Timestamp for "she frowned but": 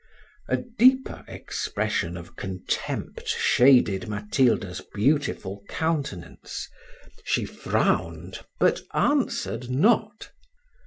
7.23-8.81